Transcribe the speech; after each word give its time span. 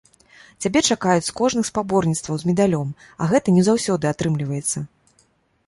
Цябе 0.65 0.79
чакаюць 0.93 1.25
з 1.27 1.33
кожных 1.39 1.67
спаборніцтваў 1.69 2.35
з 2.43 2.51
медалём, 2.53 2.89
а 3.21 3.29
гэта 3.35 3.47
не 3.61 3.69
заўсёды 3.71 4.03
атрымліваецца. 4.17 4.77